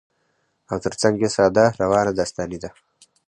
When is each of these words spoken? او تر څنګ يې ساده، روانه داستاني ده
او 0.69 0.77
تر 0.83 0.93
څنګ 1.01 1.15
يې 1.23 1.29
ساده، 1.35 1.65
روانه 1.81 2.11
داستاني 2.17 2.57
ده 2.63 2.69